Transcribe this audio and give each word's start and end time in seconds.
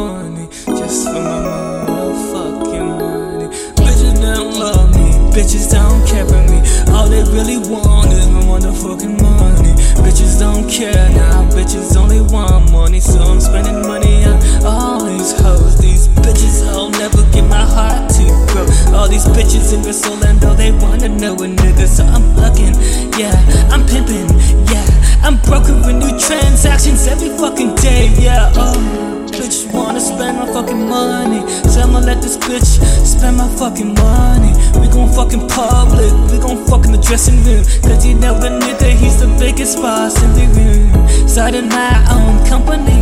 money, 0.00 0.48
just 0.66 1.04
for 1.04 1.20
my 1.20 1.38
motherfucking 1.44 2.88
money. 2.98 3.48
Bitches 3.76 4.16
don't 4.22 4.58
love 4.58 4.88
me, 4.96 5.08
bitches 5.36 5.70
don't 5.70 6.00
care 6.08 6.26
for 6.26 6.42
me. 6.48 6.58
All 6.94 7.08
they 7.08 7.22
really 7.36 7.58
want 7.58 8.10
is 8.12 8.26
my 8.28 8.42
motherfucking 8.50 9.20
money. 9.20 9.72
Bitches 10.04 10.40
don't 10.40 10.66
care 10.70 11.08
now, 11.10 11.44
bitches 11.50 11.96
only 11.96 12.22
want 12.32 12.72
money, 12.72 13.00
so 13.00 13.20
I'm 13.20 13.40
spending 13.40 13.82
money 13.82 14.24
on 14.24 14.38
all 14.64 15.04
these 15.04 15.32
hoes. 15.40 15.76
These 15.78 16.08
bitches, 16.24 16.66
I'll 16.72 16.90
never 16.90 17.22
get 17.34 17.44
my 17.44 17.64
heart 17.76 18.10
to 18.16 18.24
grow. 18.50 18.66
All 18.96 19.08
these 19.08 19.26
bitches 19.36 19.74
in 19.74 19.82
the 19.82 19.92
soul, 19.92 20.24
and 20.24 20.42
all 20.44 20.54
they 20.54 20.72
wanna 20.72 21.10
know 21.10 21.34
a 21.34 21.46
nigga, 21.60 21.86
so 21.86 22.04
I'm 22.04 22.24
fucking, 22.36 22.74
yeah, 23.20 23.36
I'm 23.72 23.84
pimping, 23.86 24.28
yeah, 24.72 24.88
I'm 25.22 25.36
brokering 25.42 25.98
new 25.98 26.18
transactions 26.18 27.06
every 27.06 27.28
fucking 27.36 27.74
day, 27.74 28.08
yeah. 28.18 28.52
Oh 28.56 29.00
bitch 29.40 29.69
spend 30.14 30.38
my 30.38 30.46
fucking 30.52 30.88
money, 30.88 31.40
so 31.70 31.80
I'ma 31.82 32.00
let 32.00 32.20
this 32.22 32.36
bitch 32.36 32.82
spend 33.06 33.36
my 33.36 33.48
fucking 33.56 33.94
money. 33.94 34.52
We 34.80 34.88
gon' 34.88 35.12
fucking 35.12 35.46
public, 35.48 36.12
we 36.30 36.38
gon' 36.38 36.58
fuck 36.66 36.84
in 36.84 36.92
the 36.92 36.98
dressing 36.98 37.42
room. 37.44 37.64
Cause 37.82 38.04
you 38.04 38.14
know 38.14 38.34
the 38.38 38.48
nigga, 38.48 38.90
he's 38.90 39.20
the 39.20 39.28
biggest 39.38 39.76
boss 39.78 40.20
in 40.22 40.32
the 40.34 40.46
room. 40.56 41.28
Starting 41.28 41.68
my 41.68 41.94
own 42.10 42.44
company, 42.46 43.00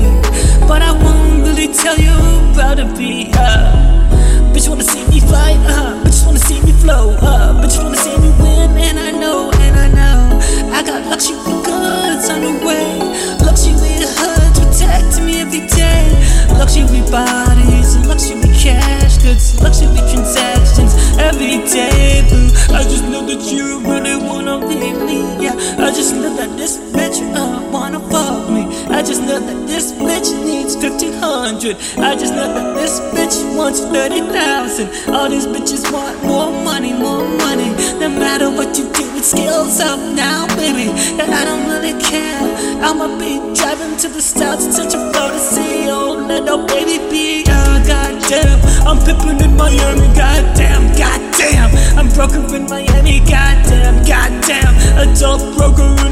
this 26.58 26.76
bitch 26.92 27.22
uh, 27.34 27.70
wanna 27.70 28.00
fuck 28.10 28.50
me. 28.50 28.62
I 28.90 29.00
just 29.02 29.22
know 29.22 29.38
that 29.38 29.66
this 29.68 29.92
bitch 29.92 30.28
needs 30.44 30.74
1500. 30.76 31.76
I 31.98 32.16
just 32.16 32.34
know 32.34 32.48
that 32.52 32.74
this 32.74 32.98
bitch 33.14 33.56
wants 33.56 33.80
30,000. 33.80 35.14
All 35.14 35.30
these 35.30 35.46
bitches 35.46 35.90
want 35.92 36.22
more 36.24 36.50
money, 36.64 36.92
more 36.92 37.26
money. 37.38 37.70
No 38.02 38.08
matter 38.08 38.50
what 38.50 38.76
you 38.76 38.90
do, 38.92 39.04
it 39.16 39.24
skills 39.24 39.80
up 39.80 40.00
now, 40.14 40.46
baby. 40.56 40.90
And 41.22 41.30
I 41.32 41.44
don't 41.44 41.64
really 41.70 41.94
care. 42.02 42.42
I'ma 42.82 43.06
be 43.18 43.38
driving 43.54 43.96
to 43.98 44.08
the 44.08 44.20
stouts 44.20 44.66
in 44.66 44.72
such 44.72 44.94
a 44.94 45.00
flow 45.12 45.30
to 45.30 45.38
see. 45.38 45.88
Oh, 45.88 46.18
little 46.26 46.66
baby 46.66 46.98
be, 47.08 47.44
oh, 47.48 47.82
goddamn. 47.86 48.58
I'm 48.82 48.98
pimping 49.06 49.40
in 49.46 49.56
Miami, 49.56 50.08
goddamn, 50.14 50.90
goddamn. 50.98 51.70
I'm 51.96 52.08
broker 52.10 52.42
in 52.54 52.64
Miami, 52.66 53.20
goddamn, 53.20 54.02
goddamn. 54.04 54.74
Adult 54.98 55.56
broker 55.56 56.07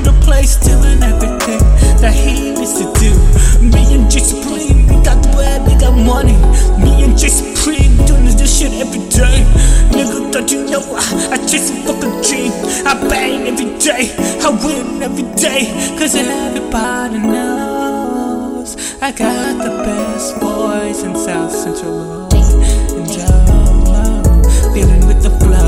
day, 13.86 14.10
I 14.42 14.50
win 14.64 15.00
every 15.00 15.22
day. 15.36 15.70
Cause 15.96 16.16
everybody 16.16 17.18
knows 17.18 18.76
I 19.00 19.12
got 19.12 19.62
the 19.62 19.70
best 19.86 20.40
voice 20.40 21.04
in 21.04 21.14
South 21.14 21.52
Central. 21.52 22.26
And 22.34 23.06
oh, 23.22 24.72
feeling 24.74 25.06
with 25.06 25.22
the 25.22 25.30
flows. 25.38 25.62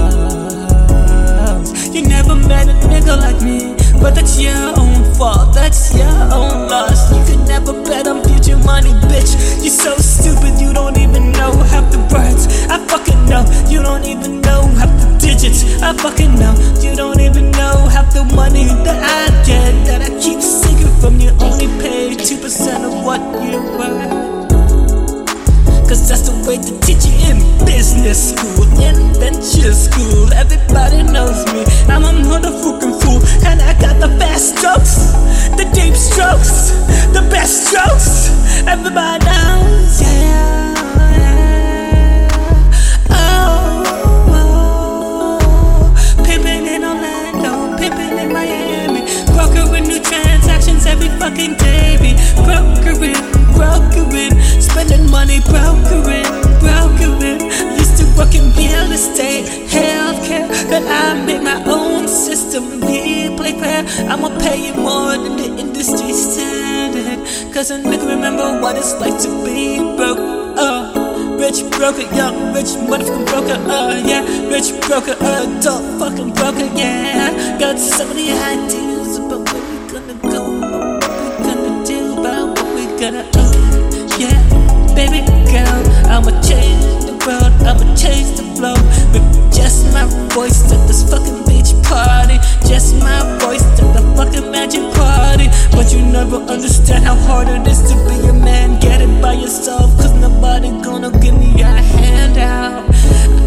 You 1.94 2.02
never 2.08 2.34
met 2.34 2.68
a 2.68 2.74
nigga 2.90 3.16
like 3.16 3.40
me, 3.40 3.76
but 4.02 4.16
that's 4.16 4.40
your 4.40 4.74
own 4.76 5.14
fault. 5.14 5.37
Don't 13.98 14.10
even 14.10 14.40
know 14.42 14.62
half 14.78 14.90
the 15.00 15.18
digits. 15.18 15.82
I 15.82 15.92
fucking 15.92 16.34
know, 16.38 16.54
you 16.80 16.94
don't 16.94 17.20
even 17.20 17.50
know 17.52 17.88
half 17.90 18.12
the 18.14 18.24
money 18.24 18.64
that 18.86 19.02
I 19.02 19.26
get. 19.44 19.72
That 19.86 20.02
I 20.02 20.10
keep 20.22 20.40
secret 20.40 20.94
from 21.00 21.18
you, 21.20 21.30
only 21.40 21.66
pay 21.82 22.14
2% 22.14 22.84
of 22.86 23.04
what 23.04 23.20
you 23.42 23.58
worth. 23.76 24.38
Cause 25.88 26.06
that's 26.06 26.28
the 26.28 26.36
way 26.46 26.58
they 26.58 26.76
teach 26.84 27.06
you 27.06 27.16
in 27.26 27.38
business 27.64 28.30
school, 28.30 28.68
in 28.78 28.94
venture 29.18 29.72
school. 29.72 30.32
Everybody 30.32 31.02
knows 31.02 31.37
fucking. 51.28 51.54
Be 52.00 52.14
brokering, 52.44 53.18
brokering, 53.52 54.34
spending 54.60 55.10
money, 55.10 55.40
brokering, 55.40 56.24
brokering. 56.60 57.40
Used 57.76 57.98
to 57.98 58.04
work 58.16 58.34
in 58.34 58.52
real 58.56 58.92
estate, 58.92 59.44
healthcare, 59.68 60.48
but 60.70 60.82
I 60.86 61.24
made 61.24 61.42
my 61.42 61.62
own 61.66 62.08
system. 62.08 62.80
We 62.80 63.34
play 63.36 63.52
fair, 63.52 63.84
I'ma 64.08 64.38
pay 64.38 64.68
you 64.68 64.74
more 64.74 65.16
than 65.16 65.36
the 65.36 65.58
industry 65.58 66.12
standard. 66.12 67.18
Cause 67.52 67.70
a 67.70 67.78
nigga 67.78 68.06
remember 68.08 68.60
what 68.60 68.76
it's 68.76 68.94
like 69.00 69.18
to 69.22 69.44
be 69.44 69.78
broke. 69.96 70.18
Uh. 70.58 71.04
Rich 71.38 71.70
broker, 71.70 72.02
young 72.16 72.52
rich 72.52 72.74
motherfucking 72.88 73.26
broker, 73.26 73.70
uh, 73.70 73.94
yeah. 74.04 74.22
Rich 74.48 74.74
broker, 74.86 75.14
adult 75.20 75.84
fucking 76.00 76.32
broker, 76.34 76.66
yeah. 76.74 77.56
Got 77.60 77.78
so 77.78 78.04
many 78.08 78.32
ideas 78.32 79.18
about 79.18 79.46
where 79.52 79.62
we 79.70 79.92
gonna 79.92 80.14
go, 80.32 80.67
yeah. 83.14 84.36
Baby 84.94 85.24
girl, 85.48 85.80
I'ma 86.12 86.32
change 86.42 86.82
the 87.06 87.16
world, 87.24 87.52
I'ma 87.64 87.94
change 87.96 88.36
the 88.36 88.44
flow 88.56 88.76
with 89.12 89.24
just 89.54 89.86
my 89.94 90.04
voice 90.34 90.70
at 90.72 90.86
this 90.86 91.08
fucking 91.08 91.46
beach 91.46 91.72
party. 91.84 92.38
Just 92.68 92.96
my 92.96 93.20
voice 93.40 93.64
at 93.80 93.94
the 93.94 94.02
fucking 94.16 94.50
magic 94.50 94.82
party. 94.92 95.48
But 95.72 95.92
you 95.92 96.04
never 96.04 96.36
understand 96.36 97.04
how 97.04 97.14
hard 97.14 97.48
it 97.48 97.66
is 97.66 97.80
to 97.88 97.94
be 98.08 98.28
a 98.28 98.32
man. 98.32 98.78
Get 98.80 99.00
it 99.00 99.22
by 99.22 99.34
yourself, 99.34 99.96
cause 99.96 100.12
nobody 100.14 100.68
gonna 100.82 101.10
give 101.18 101.34
me 101.34 101.62
a 101.62 101.64
handout. 101.64 102.84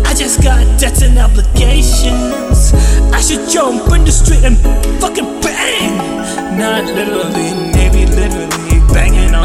I 0.07 0.13
just 0.16 0.41
got 0.41 0.66
debts 0.79 1.01
and 1.03 1.19
obligations. 1.19 2.73
I 3.13 3.22
should 3.22 3.47
jump 3.47 3.91
in 3.93 4.05
the 4.05 4.11
street 4.11 4.43
and 4.43 4.57
fucking 4.99 5.41
bang. 5.41 5.97
Not 6.57 6.85
literally, 6.85 7.60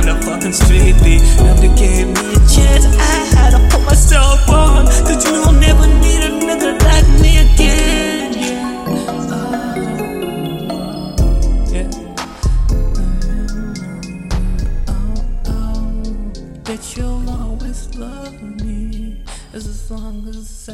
the 0.07 0.15
fucking 0.25 0.53
street. 0.53 0.95
Beat. 1.03 1.23
Nobody 1.39 1.69
gave 1.75 2.07
me 2.07 2.21
a 2.35 2.41
chance. 2.49 2.87
I 2.87 3.27
had 3.35 3.51
to 3.51 3.59
put 3.77 3.85
myself 3.85 4.49
on. 4.49 4.87
Cause 4.87 5.25
you 5.25 5.33
know 5.33 5.43
I'll 5.45 5.53
never 5.53 5.87
need 5.87 6.23
a 6.23 6.31
nigga 6.47 6.79
like 6.83 7.09
me 7.21 7.33
again. 7.47 8.33
Yeah. 8.39 8.87
Oh, 10.71 10.85
Yeah. 11.73 11.89
oh, 14.89 15.53
oh, 15.53 16.63
that 16.65 16.97
you'll 16.97 17.29
always 17.31 17.95
love 17.97 18.41
me 18.63 19.23
as 19.53 19.91
long 19.91 20.29
as 20.29 20.69
I 20.69 20.73